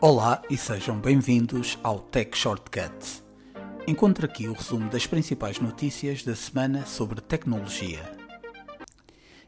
[0.00, 3.24] Olá e sejam bem-vindos ao Tech Shortcut.
[3.84, 8.08] Encontre aqui o resumo das principais notícias da semana sobre tecnologia.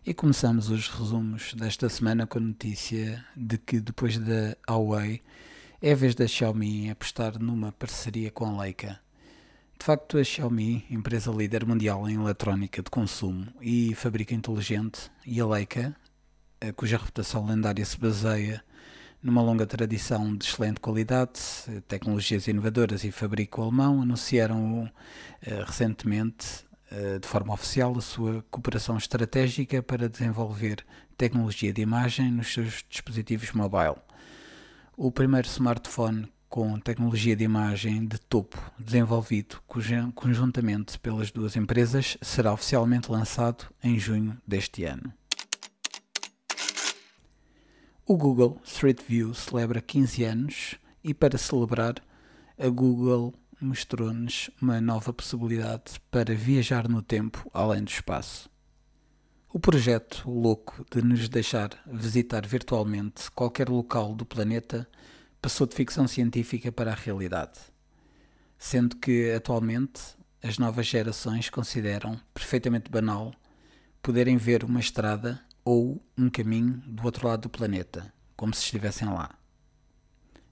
[0.05, 5.23] E começamos os resumos desta semana com a notícia de que depois da Huawei
[5.81, 8.99] é a vez da Xiaomi apostar numa parceria com a Leica.
[9.79, 15.41] De facto, a Xiaomi, empresa líder mundial em eletrónica de consumo e fábrica inteligente, e
[15.41, 15.95] a Leica,
[16.75, 18.65] cuja reputação lendária se baseia
[19.23, 21.41] numa longa tradição de excelente qualidade,
[21.87, 24.91] tecnologias inovadoras e fabrico alemão, anunciaram uh,
[25.67, 30.85] recentemente, uh, de forma oficial, a sua cooperação estratégica para desenvolver
[31.17, 33.97] tecnologia de imagem nos seus dispositivos mobile.
[34.97, 39.63] O primeiro smartphone com tecnologia de imagem de topo desenvolvido
[40.15, 45.13] conjuntamente pelas duas empresas será oficialmente lançado em junho deste ano.
[48.11, 51.95] O Google Street View celebra 15 anos e, para celebrar,
[52.59, 58.51] a Google mostrou-nos uma nova possibilidade para viajar no tempo além do espaço.
[59.53, 64.89] O projeto louco de nos deixar visitar virtualmente qualquer local do planeta
[65.41, 67.61] passou de ficção científica para a realidade,
[68.59, 70.03] sendo que atualmente
[70.43, 73.33] as novas gerações consideram perfeitamente banal
[74.03, 75.41] poderem ver uma estrada
[75.71, 79.39] ou um caminho do outro lado do planeta, como se estivessem lá.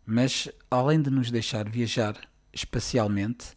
[0.07, 2.17] Mas, além de nos deixar viajar
[2.53, 3.57] espacialmente,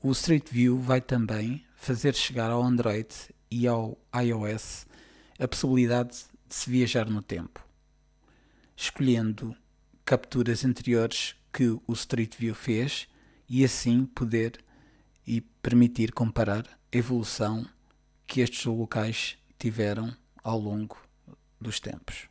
[0.00, 3.08] o Street View vai também fazer chegar ao Android
[3.50, 4.86] e ao iOS
[5.40, 7.66] a possibilidade de se viajar no tempo,
[8.76, 9.56] escolhendo
[10.04, 13.08] capturas anteriores que o Street View fez
[13.48, 14.64] e assim poder
[15.26, 17.66] e permitir comparar a evolução
[18.24, 20.96] que estes locais tiveram ao longo
[21.60, 22.28] dos tempos.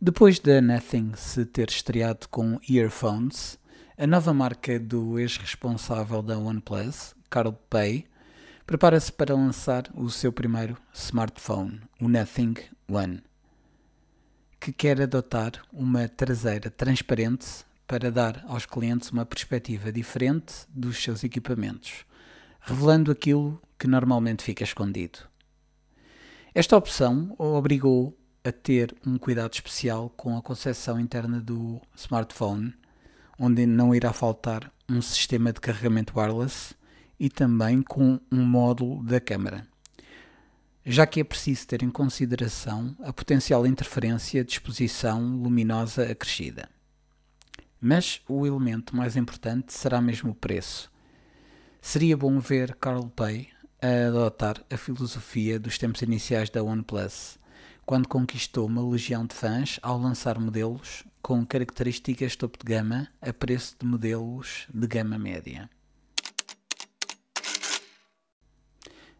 [0.00, 3.58] Depois da Nothing se ter estreado com earphones,
[3.96, 8.06] a nova marca do ex-responsável da OnePlus, Carl Pei,
[8.66, 12.54] prepara-se para lançar o seu primeiro smartphone, o Nothing
[12.88, 13.22] One,
[14.58, 21.22] que quer adotar uma traseira transparente para dar aos clientes uma perspectiva diferente dos seus
[21.22, 22.04] equipamentos,
[22.60, 25.20] revelando aquilo que normalmente fica escondido.
[26.54, 32.74] Esta opção obrigou a ter um cuidado especial com a concepção interna do smartphone,
[33.38, 36.74] onde não irá faltar um sistema de carregamento wireless
[37.20, 39.66] e também com um módulo da câmara,
[40.84, 46.68] já que é preciso ter em consideração a potencial interferência de exposição luminosa acrescida.
[47.80, 50.90] Mas o elemento mais importante será mesmo o preço.
[51.80, 53.48] Seria bom ver Carl Pei
[53.80, 57.38] a adotar a filosofia dos tempos iniciais da OnePlus,
[57.86, 63.32] quando conquistou uma legião de fãs ao lançar modelos com características topo de gama a
[63.32, 65.70] preço de modelos de gama média.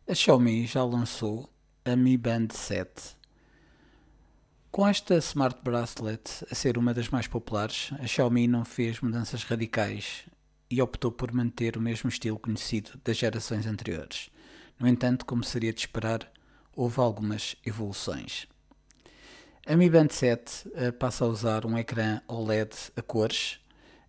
[0.08, 1.48] A Xiaomi já lançou
[1.84, 3.16] a Mi Band 7.
[4.72, 9.44] Com esta Smart Bracelet a ser uma das mais populares, a Xiaomi não fez mudanças
[9.44, 10.24] radicais
[10.70, 14.30] e optou por manter o mesmo estilo conhecido das gerações anteriores
[14.78, 16.30] no entanto, como seria de esperar,
[16.74, 18.46] houve algumas evoluções.
[19.66, 23.60] A Mi Band 7 uh, passa a usar um ecrã OLED a cores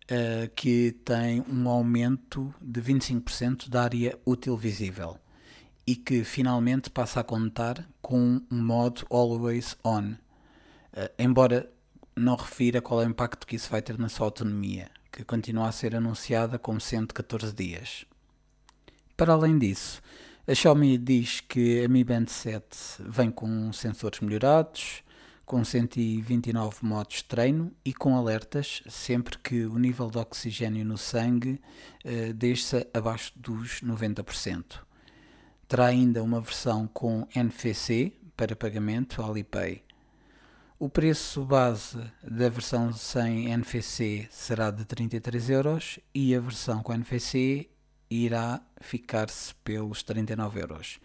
[0.06, 5.18] uh, que tem um aumento de 25% da área útil visível
[5.86, 10.18] e que finalmente passa a contar com um modo Always On, uh,
[11.18, 11.70] embora
[12.16, 15.68] não refira qual é o impacto que isso vai ter na sua autonomia, que continua
[15.68, 18.06] a ser anunciada como 114 dias.
[19.18, 20.02] Para além disso,
[20.50, 22.66] a Xiaomi diz que a Mi Band 7
[23.02, 25.04] vem com sensores melhorados,
[25.46, 30.98] com 129 modos de treino e com alertas sempre que o nível de oxigênio no
[30.98, 31.62] sangue
[32.04, 34.80] eh, desça abaixo dos 90%.
[35.68, 39.84] Terá ainda uma versão com NFC para pagamento Alipay.
[40.80, 46.92] O preço base da versão sem NFC será de 33 euros e a versão com
[46.92, 47.70] NFC
[48.10, 51.00] irá ficar-se pelos 39 euros.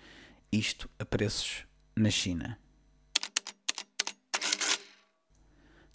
[0.50, 1.66] Isto a preços
[1.96, 2.58] na China.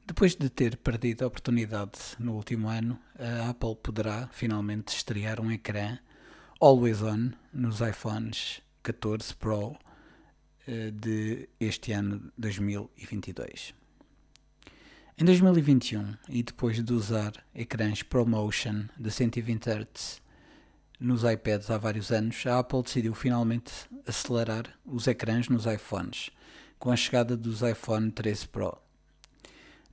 [0.06, 5.52] Depois de ter perdido a oportunidade no último ano, a Apple poderá finalmente estrear um
[5.52, 6.00] ecrã
[6.60, 9.78] Always On nos iPhones 14 Pro
[10.68, 13.74] eh, de este ano 2022.
[15.18, 20.22] Em 2021, e depois de usar ecrãs ProMotion de 120 Hz
[21.00, 23.72] nos iPads há vários anos, a Apple decidiu finalmente
[24.06, 26.30] acelerar os ecrãs nos iPhones,
[26.78, 28.78] com a chegada dos iPhone 13 Pro.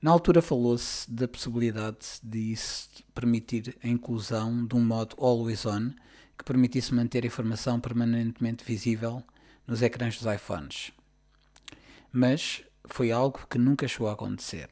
[0.01, 5.91] Na altura falou-se da possibilidade de isso permitir a inclusão de um modo always on
[6.37, 9.23] que permitisse manter a informação permanentemente visível
[9.65, 10.91] nos ecrãs dos iPhones.
[12.11, 14.69] Mas foi algo que nunca chegou a acontecer.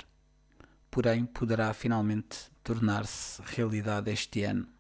[0.92, 4.75] Porém, poderá finalmente tornar-se realidade este ano.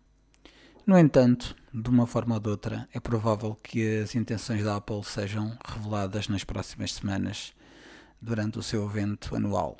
[0.85, 5.03] No entanto, de uma forma ou de outra, é provável que as intenções da Apple
[5.03, 7.53] sejam reveladas nas próximas semanas
[8.21, 9.77] durante o seu evento anual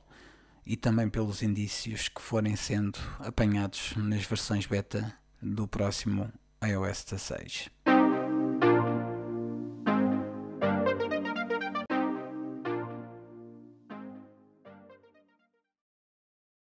[0.65, 6.31] e também pelos indícios que forem sendo apanhados nas versões beta do próximo
[6.63, 7.69] iOS 16.